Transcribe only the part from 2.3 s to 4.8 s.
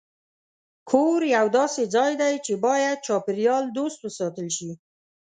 چې باید چاپېریال دوست وساتل شي.